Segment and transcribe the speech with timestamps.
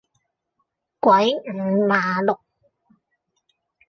[0.99, 2.39] 鬼五馬六